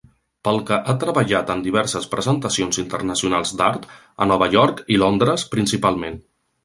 [0.47, 3.85] Pel que ha treballat en diverses presentacions internacionals d'art,
[4.25, 6.19] a Nova York i Londres principalment.